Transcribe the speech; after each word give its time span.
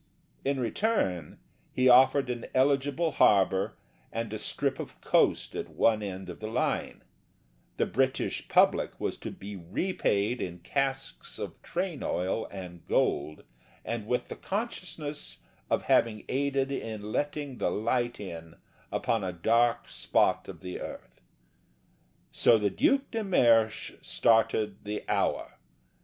In 0.43 0.59
return 0.59 1.37
he 1.71 1.87
offered 1.87 2.31
an 2.31 2.47
eligible 2.55 3.11
harbour 3.11 3.77
and 4.11 4.33
a 4.33 4.39
strip 4.39 4.79
of 4.79 4.99
coast 4.99 5.53
at 5.55 5.69
one 5.69 6.01
end 6.01 6.27
of 6.27 6.39
the 6.39 6.47
line; 6.47 7.03
the 7.77 7.85
British 7.85 8.47
public 8.47 8.99
was 8.99 9.15
to 9.17 9.29
be 9.29 9.55
repaid 9.55 10.41
in 10.41 10.57
casks 10.57 11.37
of 11.37 11.61
train 11.61 12.01
oil 12.01 12.47
and 12.47 12.83
gold 12.87 13.43
and 13.85 14.07
with 14.07 14.27
the 14.27 14.35
consciousness 14.35 15.43
of 15.69 15.83
having 15.83 16.25
aided 16.27 16.71
in 16.71 17.11
letting 17.11 17.59
the 17.59 17.69
light 17.69 18.19
in 18.19 18.55
upon 18.91 19.23
a 19.23 19.31
dark 19.31 19.87
spot 19.87 20.47
of 20.47 20.61
the 20.61 20.79
earth. 20.79 21.21
So 22.31 22.57
the 22.57 22.71
Duc 22.71 23.11
de 23.11 23.23
Mersch 23.23 23.91
started 24.01 24.83
the 24.83 25.07
Hour. 25.07 25.59